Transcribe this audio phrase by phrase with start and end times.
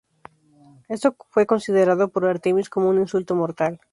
[0.89, 3.79] Esto fue considerado por Artemis como un insulto mortal.